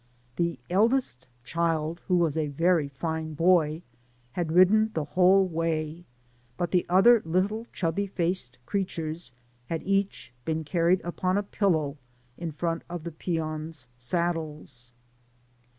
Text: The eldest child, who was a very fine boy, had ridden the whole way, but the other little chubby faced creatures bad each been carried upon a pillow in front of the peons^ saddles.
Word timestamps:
The 0.37 0.57
eldest 0.67 1.27
child, 1.43 2.01
who 2.07 2.17
was 2.17 2.35
a 2.35 2.47
very 2.47 2.87
fine 2.87 3.35
boy, 3.35 3.83
had 4.31 4.51
ridden 4.51 4.89
the 4.95 5.03
whole 5.03 5.45
way, 5.47 6.05
but 6.57 6.71
the 6.71 6.87
other 6.89 7.21
little 7.23 7.67
chubby 7.71 8.07
faced 8.07 8.57
creatures 8.65 9.31
bad 9.69 9.83
each 9.83 10.33
been 10.43 10.63
carried 10.63 11.01
upon 11.01 11.37
a 11.37 11.43
pillow 11.43 11.99
in 12.35 12.51
front 12.51 12.81
of 12.89 13.03
the 13.03 13.11
peons^ 13.11 13.85
saddles. 13.99 14.91